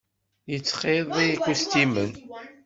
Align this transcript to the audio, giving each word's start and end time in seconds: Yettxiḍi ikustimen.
Yettxiḍi 0.51 1.23
ikustimen. 1.33 2.11